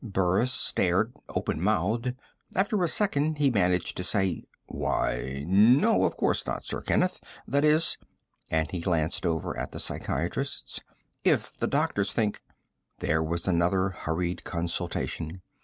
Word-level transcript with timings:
Burris 0.03 0.51
stared, 0.51 1.13
openmouthed. 1.29 2.15
After 2.55 2.83
a 2.83 2.87
second 2.87 3.37
he 3.37 3.51
managed 3.51 3.95
to 3.97 4.03
say: 4.03 4.45
"Why, 4.65 5.45
no, 5.47 6.05
of 6.05 6.17
course 6.17 6.43
not, 6.47 6.63
Sir 6.63 6.81
Kenneth. 6.81 7.21
That 7.47 7.63
is" 7.63 7.99
and 8.49 8.71
he 8.71 8.79
glanced 8.79 9.27
over 9.27 9.55
at 9.59 9.73
the 9.73 9.79
psychiatrists 9.79 10.79
"if 11.23 11.55
the 11.55 11.67
doctors 11.67 12.13
think" 12.13 12.41
There 12.99 13.21
was 13.21 13.47
another 13.47 13.89
hurried 13.89 14.43
consultation. 14.43 15.43